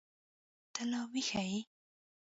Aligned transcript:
ته 0.73 0.81
لا 0.91 1.01
ويښه 1.11 1.41
يې. 1.51 1.59